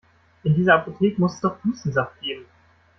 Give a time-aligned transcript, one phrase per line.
[0.45, 2.45] In dieser Apotheke muss es doch Hustensaft geben!